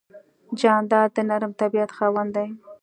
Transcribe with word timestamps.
جانداد 0.59 1.09
د 1.15 1.17
نرم 1.29 1.51
طبیعت 1.61 1.89
خاوند 1.97 2.31
دی. 2.35 2.47